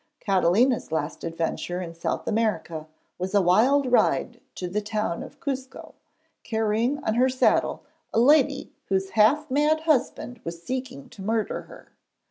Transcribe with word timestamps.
Catalina's 0.19 0.91
last 0.91 1.23
adventure 1.23 1.79
in 1.79 1.93
South 1.93 2.27
America 2.27 2.87
was 3.19 3.35
a 3.35 3.39
wild 3.41 3.91
ride 3.91 4.41
to 4.55 4.67
the 4.67 4.81
town 4.81 5.21
of 5.21 5.39
Cuzco, 5.39 5.93
carrying 6.43 6.97
on 7.03 7.13
her 7.13 7.29
saddle 7.29 7.83
a 8.11 8.19
lady 8.19 8.73
whose 8.87 9.11
half 9.11 9.51
mad 9.51 9.81
husband 9.81 10.41
was 10.43 10.63
seeking 10.63 11.07
to 11.09 11.21
murder 11.21 11.61
her. 11.69 11.89